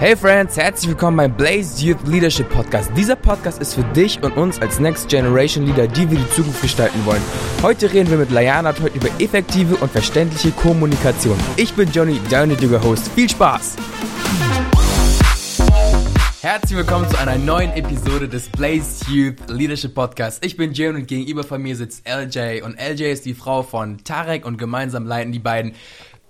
[0.00, 2.90] Hey Friends, herzlich willkommen beim Blaze Youth Leadership Podcast.
[2.96, 6.62] Dieser Podcast ist für dich und uns als Next Generation Leader, die wir die Zukunft
[6.62, 7.20] gestalten wollen.
[7.62, 11.36] Heute reden wir mit Layana heute über effektive und verständliche Kommunikation.
[11.58, 13.08] Ich bin Johnny, dein heutiger Host.
[13.08, 13.76] Viel Spaß!
[16.40, 20.42] Herzlich willkommen zu einer neuen Episode des Blaze Youth Leadership Podcast.
[20.42, 24.02] Ich bin Jim und gegenüber von mir sitzt LJ und LJ ist die Frau von
[24.02, 25.74] Tarek und gemeinsam leiten die beiden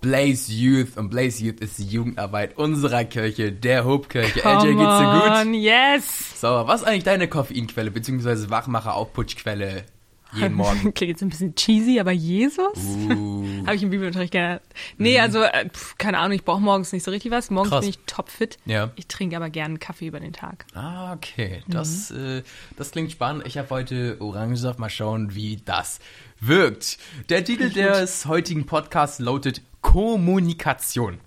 [0.01, 4.41] Blaze Youth und Blaze Youth ist die Jugendarbeit unserer Kirche, der Hope-Kirche.
[4.41, 5.55] LJ, geht's dir gut?
[5.55, 6.41] Yes!
[6.41, 8.49] So, was ist eigentlich deine Koffeinquelle bzw.
[8.49, 9.85] Wachmacher-Aufputschquelle
[10.33, 10.95] jeden Morgen?
[10.95, 12.79] Klingt jetzt ein bisschen cheesy, aber Jesus?
[13.11, 14.63] Uh, Habe ich im Bibelunterricht gelernt.
[14.97, 17.51] Nee, also, äh, pf, keine Ahnung, ich brauche morgens nicht so richtig was.
[17.51, 17.81] Morgens Krass.
[17.81, 18.59] bin ich topfit.
[18.65, 18.91] ja.
[18.97, 20.65] Ich trinke aber gerne Kaffee über den Tag.
[20.73, 21.63] Ah, okay.
[21.69, 22.43] Das, äh,
[22.79, 23.47] das klingt spannend.
[23.47, 24.79] Ich habe heute Orangensaft.
[24.79, 25.99] Mal schauen, wie das
[26.41, 26.97] wirkt.
[27.29, 31.19] Der Titel des heutigen Podcasts lautet Kommunikation.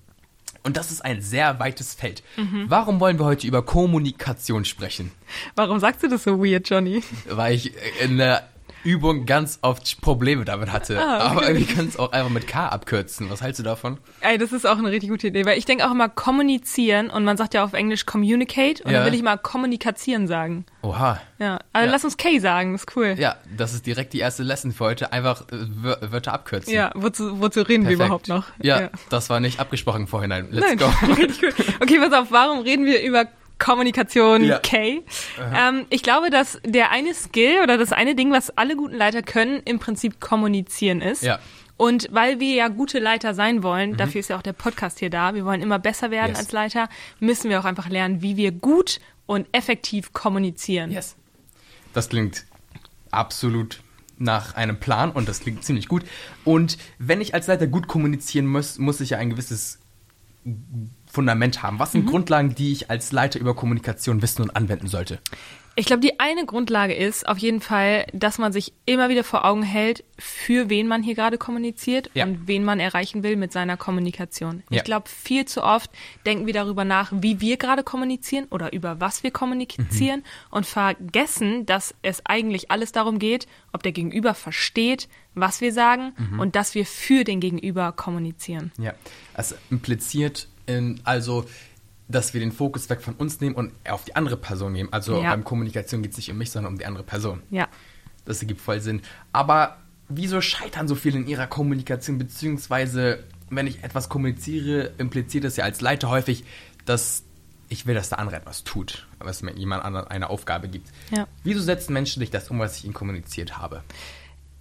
[0.63, 2.23] Und das ist ein sehr weites Feld.
[2.67, 5.11] Warum wollen wir heute über Kommunikation sprechen?
[5.55, 7.03] Warum sagst du das so weird, Johnny?
[7.27, 8.47] Weil ich in der
[8.83, 10.99] Übung ganz oft Probleme damit hatte.
[10.99, 11.25] Ah, okay.
[11.37, 13.29] Aber irgendwie kannst auch einfach mit K abkürzen.
[13.29, 13.97] Was hältst du davon?
[14.21, 17.23] Ey, das ist auch eine richtig gute Idee, weil ich denke auch immer kommunizieren und
[17.23, 18.99] man sagt ja auf Englisch communicate und Ja.
[18.99, 20.65] dann will ich mal kommunikazieren sagen.
[20.81, 21.21] Oha.
[21.39, 21.91] Ja, also Ja.
[21.91, 23.15] lass uns K sagen, ist cool.
[23.17, 25.11] Ja, das ist direkt die erste Lesson für heute.
[25.13, 26.73] Einfach äh, Wör- Wörter abkürzen.
[26.73, 28.05] Ja, wozu, wozu reden wir Perfekt.
[28.05, 28.45] überhaupt noch?
[28.61, 30.47] Ja, das war nicht abgesprochen im Vorhinein.
[30.51, 30.85] Let's Nein, go.
[31.15, 31.65] richtig gut.
[31.81, 33.25] Okay, pass auf, warum reden wir über
[33.59, 34.59] Kommunikation Ja.
[34.59, 35.03] K?
[35.53, 39.21] Ähm, ich glaube, dass der eine Skill oder das eine Ding, was alle guten Leiter
[39.21, 41.23] können, im Prinzip kommunizieren ist.
[41.23, 41.37] Ja.
[41.37, 41.41] Mhm.
[41.75, 45.09] Und weil wir ja gute Leiter sein wollen, dafür ist ja auch der Podcast hier
[45.09, 46.39] da, wir wollen immer besser werden Yes.
[46.39, 46.87] als Leiter,
[47.19, 50.91] müssen wir auch einfach lernen, wie wir gut und effektiv kommunizieren.
[50.91, 51.15] Yes.
[51.93, 52.45] Das klingt
[53.11, 53.81] absolut
[54.19, 56.03] nach einem Plan und das klingt ziemlich gut.
[56.45, 59.79] Und wenn ich als Leiter gut kommunizieren muss, muss ich ja ein gewisses
[61.13, 61.77] Fundament haben.
[61.79, 61.99] Was Mhm.
[61.99, 65.19] sind Grundlagen, die ich als Leiter über Kommunikation wissen und anwenden sollte?
[65.75, 69.43] Ich glaube, die eine Grundlage ist auf jeden Fall, dass man sich immer wieder vor
[69.43, 72.25] Augen hält, für wen man hier gerade kommuniziert Ja.
[72.25, 74.61] und wen man erreichen will mit seiner Kommunikation.
[74.69, 74.77] Ja.
[74.77, 75.89] Ich glaube, viel zu oft
[76.27, 80.23] denken wir darüber nach, wie wir gerade kommunizieren oder über was wir kommunizieren Mhm.
[80.51, 86.13] und vergessen, dass es eigentlich alles darum geht, ob der Gegenüber versteht, was wir sagen
[86.17, 86.39] Mhm.
[86.39, 88.71] und dass wir für den Gegenüber kommunizieren.
[88.77, 88.93] Ja.
[89.35, 91.45] Es impliziert in, also,
[92.07, 94.89] dass wir den Fokus weg von uns nehmen und auf die andere Person nehmen.
[94.91, 95.31] Also Ja.
[95.31, 97.41] beim Kommunikation geht es nicht um mich, sondern um die andere Person.
[97.49, 97.67] Ja.
[98.25, 99.01] Das ergibt voll Sinn.
[99.31, 99.77] Aber
[100.09, 102.17] wieso scheitern so viele in ihrer Kommunikation?
[102.17, 106.43] Beziehungsweise, wenn ich etwas kommuniziere, impliziert es ja als Leiter häufig,
[106.85, 107.23] dass
[107.69, 110.89] ich will, dass der andere etwas tut, was mir jemand anderen eine Aufgabe gibt.
[111.09, 111.27] Ja.
[111.43, 113.81] Wieso setzen Menschen nicht das um, was ich ihnen kommuniziert habe?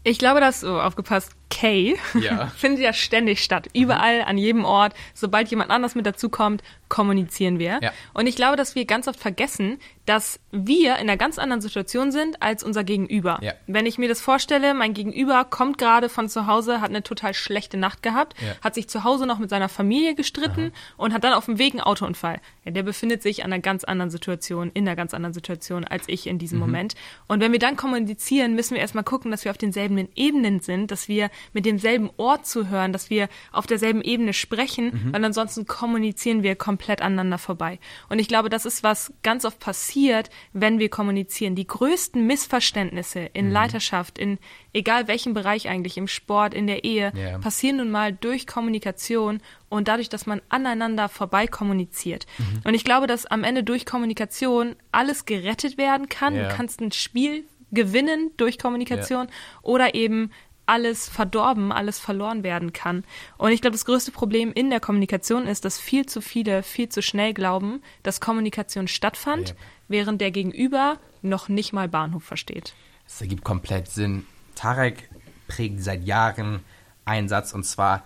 [0.05, 2.47] Ich glaube, dass, oh, aufgepasst, K Ja.
[2.57, 3.69] findet ja ständig statt.
[3.75, 4.95] Überall, an jedem Ort.
[5.15, 7.79] Sobald jemand anders mit dazukommt, kommunizieren wir.
[7.83, 7.93] Ja.
[8.15, 12.11] Und ich glaube, dass wir ganz oft vergessen, dass wir in einer ganz anderen Situation
[12.11, 13.39] sind als unser Gegenüber.
[13.41, 13.53] Ja.
[13.67, 17.35] Wenn ich mir das vorstelle, mein Gegenüber kommt gerade von zu Hause, hat eine total
[17.35, 21.33] schlechte Nacht gehabt, hat sich zu Hause noch mit seiner Familie gestritten und hat dann
[21.35, 22.41] auf dem Weg einen Autounfall.
[22.67, 26.27] Der befindet sich an einer ganz anderen Situation, in einer ganz anderen Situation als ich
[26.27, 26.39] in Mhm.
[26.39, 26.95] diesem Moment.
[27.29, 30.91] Und wenn wir dann kommunizieren, müssen wir erstmal gucken, dass wir auf denselben Ebenen sind,
[30.91, 35.13] dass wir mit demselben Ort zuhören, dass wir auf derselben Ebene sprechen, Mhm.
[35.13, 37.79] weil ansonsten kommunizieren wir komplett aneinander vorbei.
[38.09, 41.55] Und ich glaube, das ist, was ganz oft passiert, wenn wir kommunizieren.
[41.55, 43.53] Die größten Missverständnisse in Mhm.
[43.53, 44.39] Leiterschaft, in
[44.73, 47.39] egal welchem Bereich eigentlich, im Sport, in der Ehe, Ja.
[47.39, 52.27] passieren nun mal durch Kommunikation und dadurch, dass man aneinander vorbei kommuniziert.
[52.39, 52.61] Mhm.
[52.65, 56.35] Und ich glaube, dass am Ende durch Kommunikation alles gerettet werden kann.
[56.37, 56.49] Ja.
[56.49, 59.29] Du kannst ein Spiel gewinnen durch Kommunikation
[59.63, 60.31] oder eben
[60.67, 63.05] alles verdorben, alles verloren werden kann.
[63.37, 66.89] Und ich glaube, das größte Problem in der Kommunikation ist, dass viel zu viele viel
[66.89, 69.57] zu schnell glauben, dass Kommunikation stattfand, Yep.
[69.89, 72.75] während der Gegenüber noch nicht mal Bahnhof versteht.
[73.07, 74.27] Es ergibt komplett Sinn.
[74.55, 75.09] Tarek
[75.49, 76.61] prägt seit Jahren
[77.05, 78.05] einen Satz und zwar,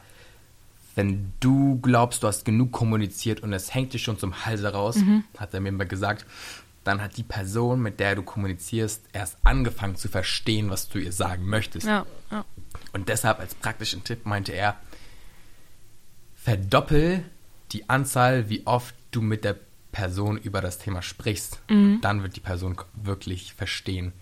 [0.95, 4.99] wenn du glaubst, du hast genug kommuniziert und es hängt dir schon zum Halse raus,
[5.37, 6.25] hat er mir immer gesagt,
[6.87, 11.13] dann hat die Person, mit der du kommunizierst, erst angefangen zu verstehen, was du ihr
[11.13, 11.87] sagen möchtest.
[11.87, 12.45] Ja, ja.
[12.93, 14.77] Und deshalb als praktischen Tipp meinte er,
[16.35, 17.25] verdoppel
[17.73, 19.57] die Anzahl, wie oft du mit der
[19.93, 21.61] Person über das Thema sprichst.
[22.03, 24.13] Dann wird die Person wirklich verstehen,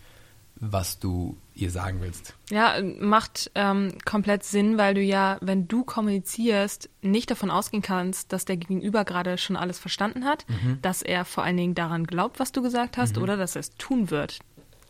[0.57, 2.35] was du ihr sagen willst.
[2.51, 8.33] Ja, macht ähm, komplett Sinn, weil du ja, wenn du kommunizierst, nicht davon ausgehen kannst,
[8.33, 10.47] dass der Gegenüber gerade schon alles verstanden hat,
[10.83, 13.75] dass er vor allen Dingen daran glaubt, was du gesagt hast, oder dass er es
[13.77, 14.39] tun wird.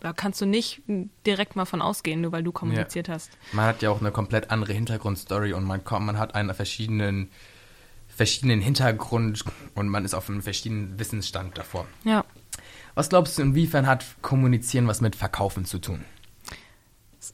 [0.01, 0.83] Da kannst du nicht
[1.27, 3.31] direkt mal von ausgehen, nur weil du kommuniziert hast.
[3.53, 7.31] Man hat ja auch eine komplett andere Hintergrundstory und man kommt, man hat einen verschiedenen
[8.15, 9.45] verschiedenen Hintergrund
[9.75, 11.87] und man ist auf einem verschiedenen Wissensstand davor.
[12.05, 12.25] Ja.
[12.95, 16.05] Was glaubst du, inwiefern hat Kommunizieren was mit Verkaufen zu tun?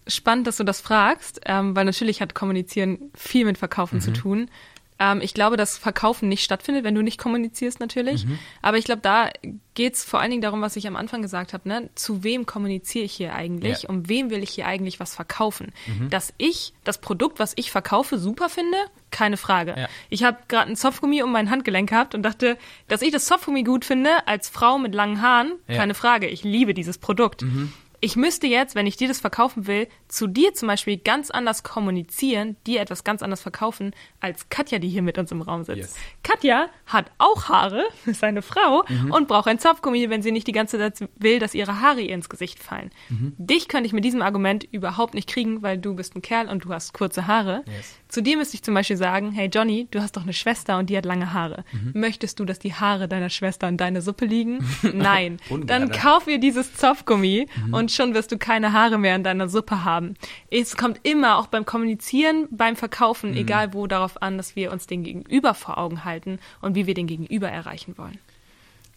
[0.06, 4.02] Spannend, dass du das fragst, ähm, weil natürlich hat Kommunizieren viel mit Verkaufen mhm.
[4.02, 4.50] zu tun.
[5.00, 8.26] Ähm, ich glaube, dass Verkaufen nicht stattfindet, wenn du nicht kommunizierst natürlich.
[8.26, 8.38] Mhm.
[8.60, 9.30] Aber ich glaube, da
[9.74, 11.66] geht es vor allen Dingen darum, was ich am Anfang gesagt habe.
[11.68, 11.88] Ne?
[11.94, 13.82] Zu wem kommuniziere ich hier eigentlich?
[13.82, 13.88] Ja.
[13.88, 15.72] Um wem will ich hier eigentlich was verkaufen?
[15.86, 16.10] Mhm.
[16.10, 18.76] Dass ich das Produkt, was ich verkaufe, super finde,
[19.10, 19.74] keine Frage.
[19.76, 19.88] Ja.
[20.10, 23.62] Ich habe gerade ein Softgummi um mein Handgelenk gehabt und dachte, dass ich das Softgummi
[23.62, 25.76] gut finde, als Frau mit langen Haaren, ja.
[25.76, 26.28] keine Frage.
[26.28, 27.42] Ich liebe dieses Produkt.
[27.42, 31.30] Mhm ich müsste jetzt, wenn ich dir das verkaufen will, zu dir zum Beispiel ganz
[31.30, 35.64] anders kommunizieren, dir etwas ganz anders verkaufen, als Katja, die hier mit uns im Raum
[35.64, 35.78] sitzt.
[35.78, 35.94] Yes.
[36.22, 39.12] Katja hat auch Haare, ist eine Frau mhm.
[39.12, 42.14] und braucht ein Zopfgummi, wenn sie nicht die ganze Zeit will, dass ihre Haare ihr
[42.14, 42.90] ins Gesicht fallen.
[43.10, 43.34] Mhm.
[43.36, 46.64] Dich könnte ich mit diesem Argument überhaupt nicht kriegen, weil du bist ein Kerl und
[46.64, 47.64] du hast kurze Haare.
[47.66, 47.96] Yes.
[48.08, 50.90] Zu dir müsste ich zum Beispiel sagen, hey Johnny, du hast doch eine Schwester und
[50.90, 51.64] die hat lange Haare.
[51.72, 52.00] Mhm.
[52.00, 54.64] Möchtest du, dass die Haare deiner Schwester in deine Suppe liegen?
[54.82, 55.38] Nein.
[55.66, 57.74] Dann kauf ihr dieses Zopfgummi mhm.
[57.90, 60.14] Und schon wirst du keine Haare mehr in deiner Suppe haben.
[60.50, 63.36] Es kommt immer, auch beim Kommunizieren, beim Verkaufen, mhm.
[63.36, 66.94] egal wo, darauf an, dass wir uns den Gegenüber vor Augen halten und wie wir
[66.94, 68.18] den Gegenüber erreichen wollen.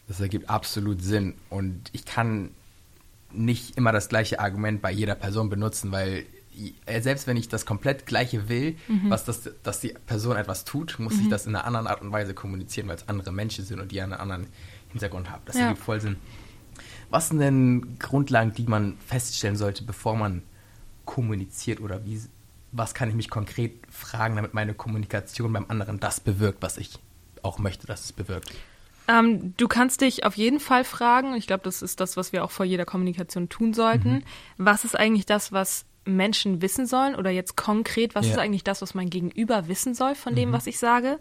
[0.07, 2.51] Das ergibt absolut Sinn und ich kann
[3.31, 6.25] nicht immer das gleiche Argument bei jeder Person benutzen, weil
[6.86, 9.10] äh, selbst wenn ich das komplett gleiche will, mhm.
[9.10, 11.22] was das, dass die Person etwas tut, muss mhm.
[11.24, 13.92] ich das in einer anderen Art und Weise kommunizieren, weil es andere Menschen sind und
[13.92, 14.48] die einen anderen
[14.89, 15.42] Hintergrund haben.
[15.46, 15.63] Das ja.
[15.63, 16.18] ergibt voll Sinn.
[17.13, 20.42] Was sind denn Grundlagen, die man feststellen sollte, bevor man
[21.06, 22.19] kommuniziert oder wie,
[22.71, 26.98] was kann ich mich konkret fragen, damit meine Kommunikation beim anderen das bewirkt, was ich
[27.44, 28.51] auch möchte, dass es bewirkt?
[29.07, 32.44] Ähm, du kannst dich auf jeden Fall fragen, ich glaube, das ist das, was wir
[32.44, 34.13] auch vor jeder Kommunikation tun sollten.
[34.13, 34.24] Mhm.
[34.57, 38.31] Was ist eigentlich das, was Menschen wissen sollen oder jetzt konkret, was ja.
[38.31, 40.54] ist eigentlich das, was mein Gegenüber wissen soll von dem, mhm.
[40.54, 41.19] was ich sage?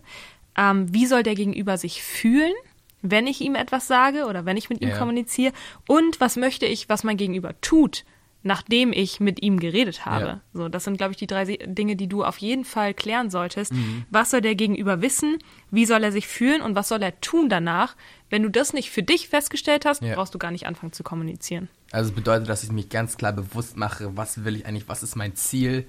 [0.57, 2.55] Ähm, wie soll der Gegenüber sich fühlen,
[3.03, 4.99] wenn ich ihm etwas sage oder wenn ich mit ihm ja.
[4.99, 5.53] kommuniziere?
[5.87, 8.05] Und was möchte ich, was mein Gegenüber tut,
[8.45, 10.27] nachdem ich mit ihm geredet habe?
[10.27, 10.41] Ja.
[10.53, 13.73] So, das sind, glaube ich, die drei Dinge, die du auf jeden Fall klären solltest.
[13.73, 14.05] Mhm.
[14.11, 15.39] Was soll der Gegenüber wissen?
[15.71, 16.63] Wie soll er sich fühlen?
[16.63, 17.97] Und was soll er tun danach?
[18.31, 21.69] Wenn du das nicht für dich festgestellt hast, brauchst du gar nicht anfangen zu kommunizieren.
[21.91, 25.03] Also es bedeutet, dass ich mich ganz klar bewusst mache, was will ich eigentlich, was
[25.03, 25.87] ist mein Ziel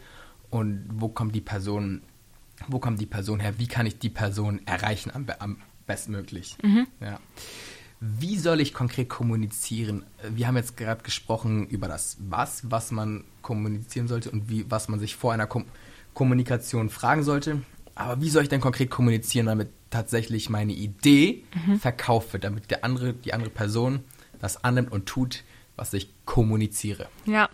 [0.50, 2.02] und wo kommt die Person,
[2.68, 6.58] wo kommt die Person her, wie kann ich die Person erreichen am, am bestmöglich.
[6.64, 6.88] Mhm.
[7.00, 7.20] Ja.
[8.00, 10.04] Wie soll ich konkret kommunizieren?
[10.30, 14.90] Wir haben jetzt gerade gesprochen über das Was, was man kommunizieren sollte und wie, was
[14.90, 15.66] man sich vor einer Kom
[16.14, 17.62] Kommunikation fragen sollte.
[17.96, 21.80] Aber wie soll ich denn konkret kommunizieren, damit tatsächlich meine Idee mhm.
[21.80, 24.02] verkauft wird, damit der andere, die andere Person
[24.40, 25.44] das annimmt und tut,
[25.76, 27.08] was ich kommuniziere.
[27.26, 27.50] Ja.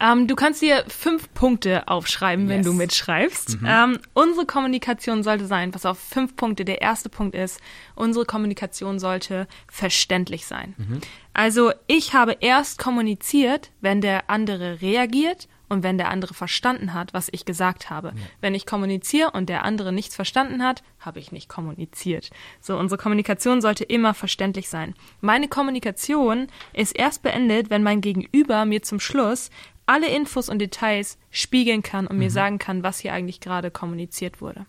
[0.00, 2.54] Ähm, du kannst dir fünf Punkte aufschreiben, yes.
[2.54, 3.60] wenn du mitschreibst.
[3.60, 3.66] Mhm.
[3.68, 6.64] Ähm, unsere Kommunikation sollte sein, pass auf, fünf Punkte.
[6.64, 7.60] Der erste Punkt ist,
[7.94, 10.74] unsere Kommunikation sollte verständlich sein.
[10.78, 11.00] Mhm.
[11.34, 17.14] Also ich habe erst kommuniziert, wenn der andere reagiert und wenn der andere verstanden hat,
[17.14, 18.08] was ich gesagt habe.
[18.08, 18.22] Ja.
[18.40, 22.30] Wenn ich kommuniziere und der andere nichts verstanden hat, habe ich nicht kommuniziert.
[22.60, 24.94] So, unsere Kommunikation sollte immer verständlich sein.
[25.20, 29.50] Meine Kommunikation ist erst beendet, wenn mein Gegenüber mir zum Schluss
[29.86, 32.24] alle Infos und Details spiegeln kann und mhm.
[32.24, 34.66] mir sagen kann, was hier eigentlich gerade kommuniziert wurde.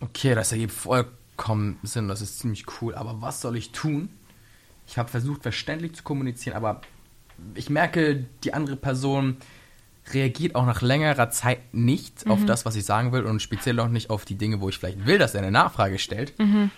[0.00, 2.94] Okay, das ergibt vollkommen Sinn, das ist ziemlich cool.
[2.94, 4.10] Aber was soll ich tun?
[4.86, 6.82] Ich habe versucht, verständlich zu kommunizieren, aber
[7.54, 9.36] ich merke, die andere Person
[10.14, 12.32] reagiert auch nach längerer Zeit nicht mhm.
[12.32, 14.78] auf das, was ich sagen will und speziell auch nicht auf die Dinge, wo ich
[14.78, 16.38] vielleicht will, dass er eine Nachfrage stellt.
[16.38, 16.70] Mhm.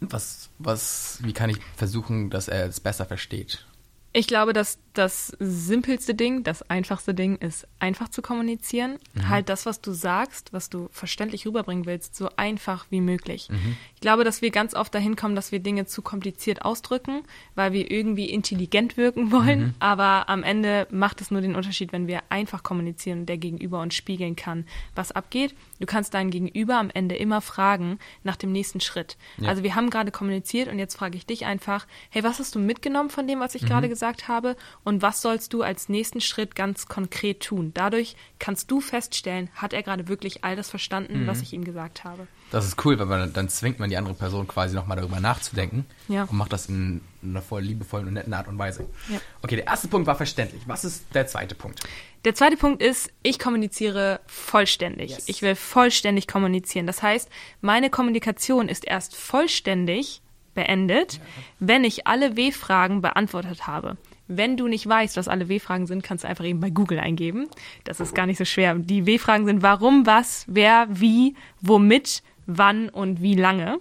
[0.00, 3.66] Was, was, wie kann ich versuchen, dass er es besser versteht?
[4.12, 8.98] Ich glaube, dass das simpelste Ding, das einfachste Ding ist, einfach zu kommunizieren.
[9.12, 9.28] Mhm.
[9.28, 13.48] Halt das, was du sagst, was du verständlich rüberbringen willst, so einfach wie möglich.
[13.50, 13.76] Mhm.
[13.94, 17.22] Ich glaube, dass wir ganz oft dahin kommen, dass wir Dinge zu kompliziert ausdrücken,
[17.54, 19.60] weil wir irgendwie intelligent wirken wollen.
[19.60, 19.74] Mhm.
[19.80, 23.80] Aber am Ende macht es nur den Unterschied, wenn wir einfach kommunizieren und der Gegenüber
[23.80, 25.54] uns spiegeln kann, was abgeht.
[25.80, 29.16] Du kannst deinen Gegenüber am Ende immer fragen nach dem nächsten Schritt.
[29.38, 29.48] Ja.
[29.48, 32.58] Also wir haben gerade kommuniziert und jetzt frage ich dich einfach, hey, was hast du
[32.60, 33.90] mitgenommen von dem, was ich gerade mhm.
[33.90, 34.56] gesagt habe?
[34.84, 37.72] Und was sollst du als nächsten Schritt ganz konkret tun.
[37.74, 41.26] Dadurch kannst du feststellen, hat er gerade wirklich all das verstanden, mhm.
[41.26, 42.26] was ich ihm gesagt habe.
[42.50, 45.86] Das ist cool, weil man, dann zwingt man die andere Person quasi nochmal darüber nachzudenken
[46.08, 46.24] ja.
[46.24, 48.86] und macht das in einer voll liebevollen und netten Art und Weise.
[49.08, 49.20] Ja.
[49.42, 50.62] Okay, der erste Punkt war verständlich.
[50.66, 51.80] Was ist der zweite Punkt?
[52.24, 55.10] Der zweite Punkt ist, ich kommuniziere vollständig.
[55.10, 55.24] Yes.
[55.26, 56.86] Ich will vollständig kommunizieren.
[56.86, 57.28] Das heißt,
[57.60, 60.22] meine Kommunikation ist erst vollständig
[60.54, 61.20] beendet, ja.
[61.58, 63.96] wenn ich alle W-Fragen beantwortet habe.
[64.26, 67.48] Wenn du nicht weißt, was alle W-Fragen sind, kannst du einfach eben bei Google eingeben.
[67.84, 68.74] Das ist gar nicht so schwer.
[68.74, 73.78] Die W-Fragen sind warum, was, wer, wie, womit, wann und wie lange.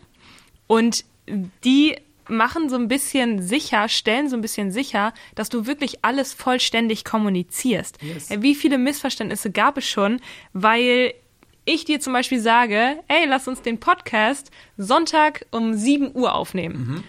[0.67, 1.05] Und
[1.63, 1.95] die
[2.27, 7.03] machen so ein bisschen sicher, stellen so ein bisschen sicher, dass du wirklich alles vollständig
[7.03, 8.01] kommunizierst.
[8.01, 8.29] Yes.
[8.37, 10.19] Wie viele Missverständnisse gab es schon,
[10.53, 11.13] weil
[11.65, 17.03] ich dir zum Beispiel sage, ey, lass uns den Podcast Sonntag um 7 Uhr aufnehmen.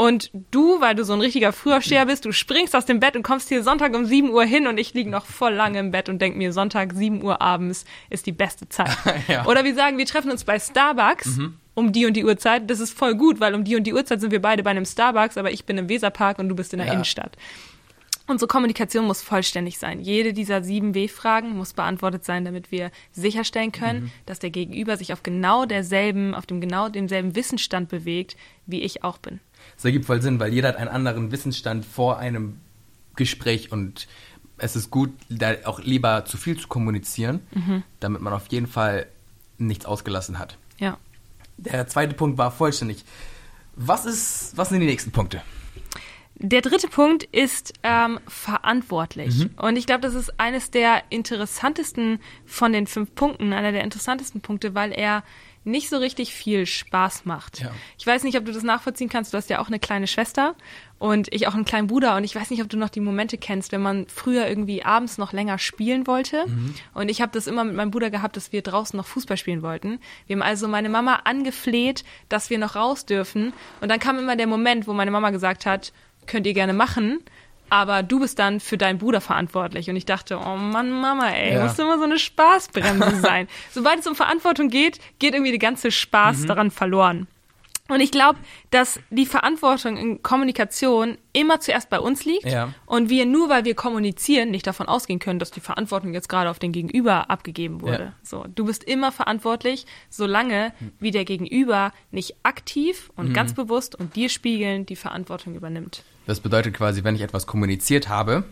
[0.00, 3.22] Und du, weil du so ein richtiger Frühaufsteher bist, du springst aus dem Bett und
[3.22, 6.08] kommst hier Sonntag um 7 Uhr hin und ich liege noch voll lange im Bett
[6.08, 8.96] und denk mir, Sonntag 7 Uhr abends ist die beste Zeit.
[9.28, 9.44] Ja.
[9.44, 11.38] Oder wir sagen, wir treffen uns bei Starbucks
[11.74, 12.70] um die und die Uhrzeit.
[12.70, 14.86] Das ist voll gut, weil um die und die Uhrzeit sind wir beide bei einem
[14.86, 16.94] Starbucks, aber ich bin im Weserpark und du bist in der Ja.
[16.94, 17.36] Innenstadt.
[18.26, 20.00] Unsere Kommunikation muss vollständig sein.
[20.00, 25.12] Jede dieser sieben W-Fragen muss beantwortet sein, damit wir sicherstellen können, dass der Gegenüber sich
[25.12, 29.40] auf genau derselben, auf dem genau demselben Wissensstand bewegt, wie ich auch bin.
[29.76, 32.60] Das ergibt voll Sinn, weil jeder hat einen anderen Wissensstand vor einem
[33.16, 34.08] Gespräch und
[34.58, 37.40] es ist gut, da auch lieber zu viel zu kommunizieren,
[37.98, 39.06] damit man auf jeden Fall
[39.58, 40.56] nichts ausgelassen hat.
[40.78, 40.98] Ja.
[41.56, 43.04] Der zweite Punkt war vollständig.
[43.74, 45.42] Was ist, was sind die nächsten Punkte?
[46.34, 49.48] Der dritte Punkt ist ähm, verantwortlich.
[49.58, 54.40] Und ich glaube, das ist eines der interessantesten von den fünf Punkten, einer der interessantesten
[54.40, 55.22] Punkte, weil er
[55.64, 57.60] nicht so richtig viel Spaß macht.
[57.60, 57.70] Ja.
[57.98, 59.32] Ich weiß nicht, ob du das nachvollziehen kannst.
[59.32, 60.54] Du hast ja auch eine kleine Schwester
[60.98, 62.16] und ich auch einen kleinen Bruder.
[62.16, 65.18] Und ich weiß nicht, ob du noch die Momente kennst, wenn man früher irgendwie abends
[65.18, 66.46] noch länger spielen wollte.
[66.94, 69.62] Und ich habe das immer mit meinem Bruder gehabt, dass wir draußen noch Fußball spielen
[69.62, 69.98] wollten.
[70.26, 73.52] Wir haben also meine Mama angefleht, dass wir noch raus dürfen.
[73.80, 75.92] Und dann kam immer der Moment, wo meine Mama gesagt hat,
[76.26, 77.18] könnt ihr gerne machen.
[77.70, 79.88] Aber du bist dann für deinen Bruder verantwortlich.
[79.88, 81.62] Und ich dachte, oh Mann, Mama, ey, Ja.
[81.64, 83.48] musst du immer so eine Spaßbremse sein.
[83.72, 85.92] Sobald es um Verantwortung geht, geht irgendwie der ganze Mhm.
[85.92, 87.26] Spaß daran verloren.
[87.88, 88.38] Und ich glaube,
[88.70, 92.72] dass die Verantwortung in Kommunikation immer zuerst bei uns liegt Ja.
[92.86, 96.50] und wir nur, weil wir kommunizieren, nicht davon ausgehen können, dass die Verantwortung jetzt gerade
[96.50, 98.04] auf den Gegenüber abgegeben wurde.
[98.04, 98.12] Ja.
[98.22, 103.24] So, du bist immer verantwortlich, solange wie der Gegenüber nicht aktiv Mhm.
[103.26, 106.04] und ganz bewusst und dir spiegeln die Verantwortung übernimmt.
[106.30, 108.44] Das bedeutet quasi, wenn ich etwas kommuniziert habe,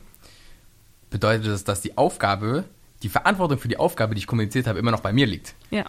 [1.11, 2.65] bedeutet das, dass die Aufgabe,
[3.05, 5.55] die Verantwortung für die Aufgabe, die ich kommuniziert habe, immer noch bei mir liegt.
[5.71, 5.85] Ja.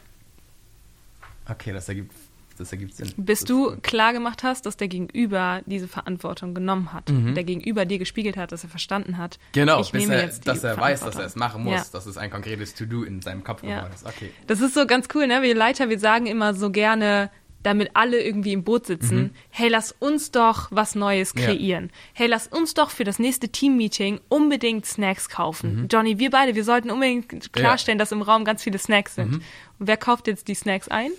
[1.49, 2.13] Okay, das ergibt,
[2.59, 3.11] das ergibt Sinn.
[3.17, 7.43] Bis Das du ist klar gemacht hast, dass der Gegenüber diese Verantwortung genommen hat, der
[7.43, 9.39] Gegenüber dir gespiegelt hat, dass er verstanden hat.
[9.39, 9.53] Mhm.
[9.53, 11.85] Genau, ich bis nehme er, dass er weiß, dass er es machen muss, Ja.
[11.91, 13.77] dass es ein konkretes To-Do in seinem Kopf Ja.
[13.77, 14.05] geworden ist.
[14.05, 14.29] Okay.
[14.45, 15.41] Das ist so ganz cool, ne?
[15.41, 17.31] Wir Leiter, wir sagen immer so gerne,
[17.63, 21.39] damit alle irgendwie im Boot sitzen, hey, lass uns doch was Neues Mhm.
[21.41, 21.45] Ja.
[21.47, 21.89] kreieren.
[22.13, 25.81] Hey, lass uns doch für das nächste Team-Meeting unbedingt Snacks kaufen.
[25.83, 25.87] Mhm.
[25.91, 29.35] Johnny, wir beide, wir sollten unbedingt klarstellen, dass im Raum ganz viele Snacks sind.
[29.35, 29.43] Und
[29.79, 31.11] wer kauft jetzt die Snacks ein?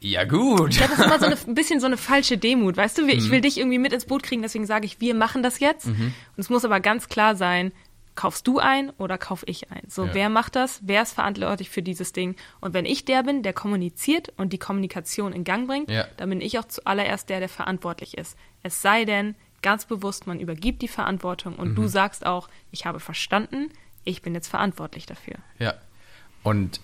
[0.00, 0.70] Ja, gut.
[0.70, 3.06] Ich glaube, das ist immer so eine, ein bisschen so eine falsche Demut, weißt du?
[3.06, 3.20] Wir- Mhm.
[3.20, 5.86] Ich will dich irgendwie mit ins Boot kriegen, deswegen sage ich, wir machen das jetzt.
[5.86, 7.72] Und es muss aber ganz klar sein,
[8.14, 9.82] kaufst du ein oder kauf ich ein?
[9.88, 10.14] So, Ja.
[10.14, 10.80] wer macht das?
[10.82, 12.36] Wer ist verantwortlich für dieses Ding?
[12.60, 16.06] Und wenn ich der bin, der kommuniziert und die Kommunikation in Gang bringt, Ja.
[16.18, 18.36] dann bin ich auch zuallererst der, der verantwortlich ist.
[18.62, 21.74] Es sei denn, ganz bewusst, man übergibt die Verantwortung und Mhm.
[21.76, 23.70] du sagst auch, ich habe verstanden,
[24.04, 25.36] ich bin jetzt verantwortlich dafür.
[25.58, 25.74] Ja.
[26.42, 26.80] Und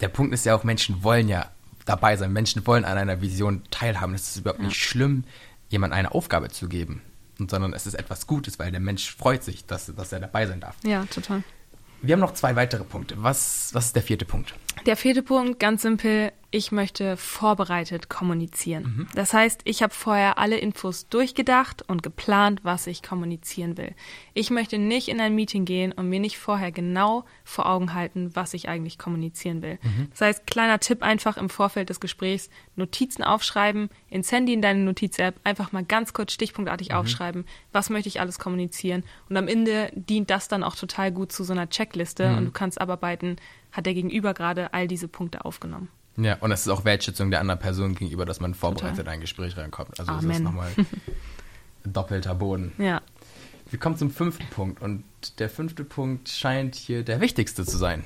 [0.00, 1.50] der Punkt ist ja auch, Menschen wollen ja
[1.86, 2.32] dabei sein.
[2.32, 4.14] Menschen wollen an einer Vision teilhaben.
[4.14, 5.24] Es ist überhaupt nicht schlimm,
[5.70, 7.02] jemandem eine Aufgabe zu geben.
[7.40, 10.46] Und, sondern es ist etwas Gutes, weil der Mensch freut sich, dass, dass er dabei
[10.46, 10.76] sein darf.
[10.84, 11.42] Ja, total.
[12.02, 13.16] Wir haben noch zwei weitere Punkte.
[13.18, 14.54] Was, was ist der vierte Punkt?
[14.86, 19.06] Der vierte Punkt, ganz simpel, ich möchte vorbereitet kommunizieren.
[19.14, 23.94] Das heißt, ich habe vorher alle Infos durchgedacht und geplant, was ich kommunizieren will.
[24.34, 28.34] Ich möchte nicht in ein Meeting gehen und mir nicht vorher genau vor Augen halten,
[28.34, 29.78] was ich eigentlich kommunizieren will.
[30.10, 34.80] Das heißt, kleiner Tipp einfach im Vorfeld des Gesprächs, Notizen aufschreiben, ins Handy in deine
[34.80, 39.04] Notiz-App, einfach mal ganz kurz stichpunktartig aufschreiben, was möchte ich alles kommunizieren.
[39.28, 42.50] Und am Ende dient das dann auch total gut zu so einer Checkliste und du
[42.50, 43.36] kannst abarbeiten,
[43.72, 45.88] hat der Gegenüber gerade all diese Punkte aufgenommen.
[46.16, 49.20] Ja, und es ist auch Wertschätzung der anderen Person gegenüber, dass man vorbereitet in ein
[49.20, 49.98] Gespräch reinkommt.
[49.98, 50.42] Also das ist Amen.
[50.42, 50.70] nochmal
[51.84, 52.72] doppelter Boden.
[52.78, 53.00] Ja,
[53.70, 55.04] Wir kommen zum fünften Punkt und
[55.38, 58.04] der fünfte Punkt scheint hier der wichtigste zu sein.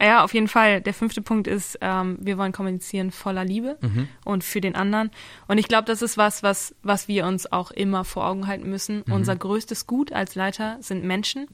[0.00, 0.80] ja, auf jeden Fall.
[0.80, 3.78] Der fünfte Punkt ist, ähm, wir wollen kommunizieren voller Liebe
[4.24, 5.10] und für den anderen.
[5.48, 8.68] Und ich glaube, das ist was, was, was wir uns auch immer vor Augen halten
[8.70, 9.02] müssen.
[9.02, 11.46] Unser größtes Gut als Leiter sind Menschen.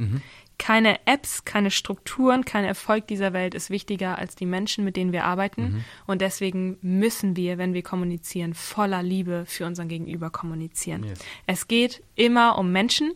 [0.58, 5.12] Keine Apps, keine Strukturen, kein Erfolg dieser Welt ist wichtiger als die Menschen, mit denen
[5.12, 5.84] wir arbeiten.
[6.06, 11.04] Und deswegen müssen wir, wenn wir kommunizieren, voller Liebe für unseren Gegenüber kommunizieren.
[11.04, 11.18] Yes.
[11.46, 13.12] Es geht immer um Menschen,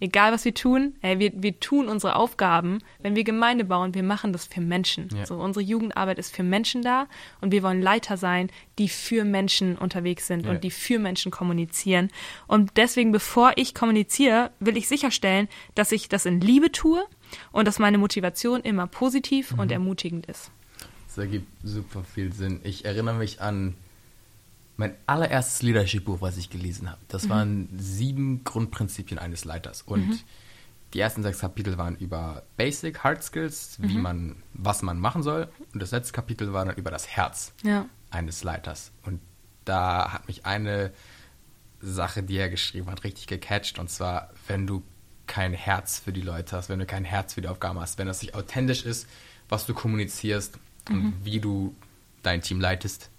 [0.00, 0.96] egal was wir tun.
[1.10, 2.78] Ey, wir, wir tun unsere Aufgaben.
[3.00, 5.08] Wenn wir Gemeinde bauen, wir machen das für Menschen.
[5.12, 5.26] Ja.
[5.26, 7.08] So, unsere Jugendarbeit ist für Menschen da
[7.40, 8.48] und wir wollen Leiter sein,
[8.78, 10.52] die für Menschen unterwegs sind Ja.
[10.52, 12.10] und die für Menschen kommunizieren.
[12.46, 17.04] Und deswegen, bevor ich kommuniziere, will ich sicherstellen, dass ich das in Liebe tue
[17.50, 19.58] und dass meine Motivation immer positiv Mhm.
[19.58, 20.52] und ermutigend ist.
[21.08, 22.60] Das ergibt super viel Sinn.
[22.62, 23.74] Ich erinnere mich an
[24.76, 27.00] mein allererstes Leadership-Buch, was ich gelesen habe.
[27.08, 27.30] Das mhm.
[27.30, 29.82] waren sieben Grundprinzipien eines Leiters.
[29.82, 30.18] Und mhm.
[30.94, 34.02] Die ersten sechs Kapitel waren über Basic Hard Skills, wie mhm.
[34.02, 35.48] man, was man machen soll.
[35.72, 37.86] Und das letzte Kapitel war dann über das Herz ja.
[38.10, 38.90] eines Leiters.
[39.04, 39.20] Und
[39.64, 40.92] da hat mich eine
[41.80, 43.78] Sache, die er geschrieben hat, richtig gecatcht.
[43.78, 44.82] Und zwar, wenn du
[45.26, 48.08] kein Herz für die Leute hast, wenn du kein Herz für die Aufgaben hast, wenn
[48.08, 49.06] das nicht authentisch ist,
[49.48, 50.94] was du kommunizierst mhm.
[50.94, 51.74] und wie du
[52.22, 53.10] dein Team leitest,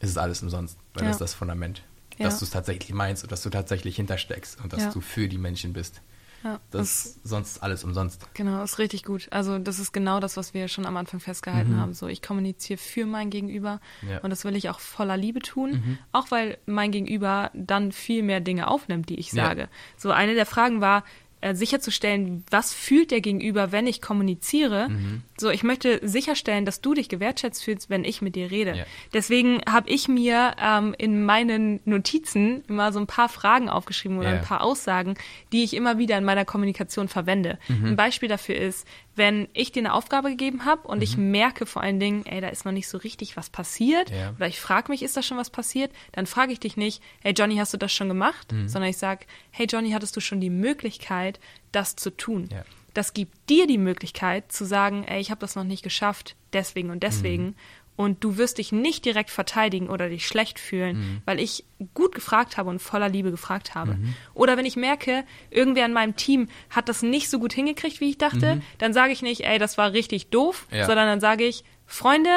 [0.00, 1.08] ist es alles umsonst, weil ja.
[1.08, 1.82] das ist das Fundament.
[2.18, 2.26] Ja.
[2.26, 5.38] Dass du es tatsächlich meinst und dass du tatsächlich hintersteckst und dass du für die
[5.38, 6.02] Menschen bist.
[6.42, 8.26] Ja, das, ist sonst alles umsonst.
[8.34, 9.28] Genau, ist richtig gut.
[9.30, 11.80] Also das ist genau das, was wir schon am Anfang festgehalten mhm.
[11.80, 11.94] haben.
[11.94, 14.18] So, ich kommuniziere für mein Gegenüber ja.
[14.18, 15.98] und das will ich auch voller Liebe tun, mhm.
[16.12, 19.62] auch weil mein Gegenüber dann viel mehr Dinge aufnimmt, die ich sage.
[19.62, 19.68] Ja.
[19.96, 21.04] So eine der Fragen war,
[21.42, 24.90] äh, sicherzustellen, was fühlt der Gegenüber, wenn ich kommuniziere.
[24.90, 25.22] Mhm.
[25.40, 28.76] So, ich möchte sicherstellen, dass du dich gewertschätzt fühlst, wenn ich mit dir rede.
[28.76, 28.84] Ja.
[29.14, 34.30] Deswegen habe ich mir ähm, in meinen Notizen immer so ein paar Fragen aufgeschrieben oder
[34.30, 34.36] ja.
[34.36, 35.14] ein paar Aussagen,
[35.52, 37.58] die ich immer wieder in meiner Kommunikation verwende.
[37.68, 37.86] Mhm.
[37.86, 41.02] Ein Beispiel dafür ist, wenn ich dir eine Aufgabe gegeben habe und mhm.
[41.02, 44.34] ich merke vor allen Dingen, ey, da ist noch nicht so richtig was passiert, ja.
[44.36, 47.32] oder ich frage mich, ist da schon was passiert, dann frage ich dich nicht, hey
[47.36, 48.52] Johnny, hast du das schon gemacht?
[48.52, 48.68] Mhm.
[48.68, 51.40] Sondern ich sage, hey Johnny, hattest du schon die Möglichkeit,
[51.72, 52.48] das zu tun?
[52.94, 56.90] Das gibt dir die Möglichkeit zu sagen, ey, ich habe das noch nicht geschafft, deswegen
[56.90, 57.44] und deswegen.
[57.44, 57.54] Mhm
[58.00, 61.22] und du wirst dich nicht direkt verteidigen oder dich schlecht fühlen, mhm.
[61.26, 63.92] weil ich gut gefragt habe und voller Liebe gefragt habe.
[63.92, 64.14] Mhm.
[64.32, 68.08] Oder wenn ich merke, irgendwer in meinem Team hat das nicht so gut hingekriegt, wie
[68.08, 68.62] ich dachte, mhm.
[68.78, 70.86] dann sage ich nicht, ey, das war richtig doof, ja.
[70.86, 72.30] sondern dann sage ich, Freunde,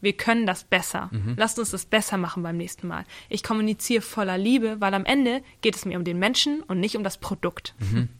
[0.00, 1.08] wir können das besser.
[1.10, 1.34] Mhm.
[1.36, 3.04] Lasst uns das besser machen beim nächsten Mal.
[3.28, 6.96] Ich kommuniziere voller Liebe, weil am Ende geht es mir um den Menschen und nicht
[6.96, 7.74] um das Produkt.
[7.80, 8.10] Mhm.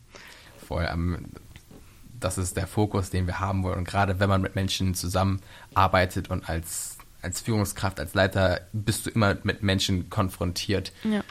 [0.66, 0.88] Voll.
[2.20, 3.78] Das ist der Fokus, den wir haben wollen.
[3.78, 9.10] Und gerade wenn man mit Menschen zusammenarbeitet und als, als Führungskraft, als Leiter bist du
[9.10, 10.92] immer mit Menschen konfrontiert.
[11.04, 11.22] Ja.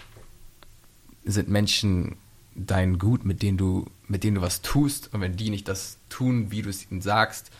[1.24, 2.18] Sind Menschen
[2.56, 5.98] dein Gut, mit denen du, mit denen du was tust und wenn die nicht das
[6.10, 7.52] tun, wie du es ihnen sagst,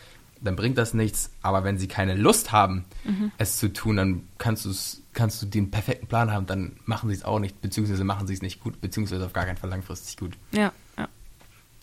[0.42, 1.30] dann bringt das nichts.
[1.42, 3.32] Aber wenn sie keine Lust haben, mhm.
[3.38, 4.72] es zu tun, dann kannst du
[5.12, 8.34] kannst du den perfekten Plan haben, dann machen sie es auch nicht, beziehungsweise machen sie
[8.34, 10.36] es nicht gut, beziehungsweise auf gar keinen Fall langfristig gut.
[10.52, 11.08] Ja, ja.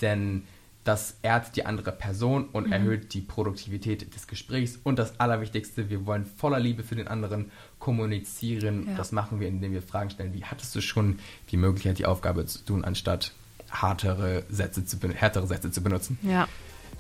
[0.01, 0.43] Denn
[0.87, 2.73] das ehrt die andere Person und mhm.
[2.73, 4.79] erhöht die Produktivität des Gesprächs.
[4.83, 8.87] Und das Allerwichtigste, wir wollen voller Liebe für den anderen kommunizieren.
[8.87, 8.95] Ja.
[8.95, 11.19] Das machen wir, indem wir Fragen stellen, wie hattest du schon
[11.51, 13.33] die Möglichkeit, die Aufgabe zu tun, anstatt
[13.69, 16.17] hartere Sätze zu, härtere Sätze zu benutzen.
[16.21, 16.47] Ja.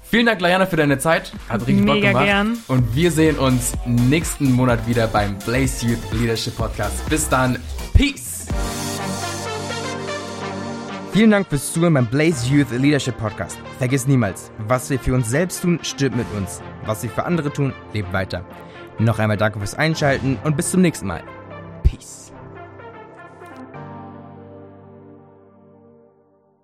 [0.03, 1.33] Vielen Dank, Lajana, für deine Zeit.
[1.49, 2.25] Hat richtig Mega Bock gemacht.
[2.25, 2.57] Gern.
[2.67, 7.09] Und wir sehen uns nächsten Monat wieder beim Blaze Youth Leadership Podcast.
[7.09, 7.59] Bis dann.
[7.93, 8.36] Peace.
[11.17, 13.57] Vielen Dank fürs Zuhören beim Blaze Youth Leadership Podcast.
[13.79, 16.61] Vergiss niemals, was wir für uns selbst tun, stirbt mit uns.
[16.85, 18.45] Was wir für andere tun, lebt weiter.
[18.99, 21.23] Noch einmal danke fürs Einschalten und bis zum nächsten Mal.
[21.81, 22.16] Peace.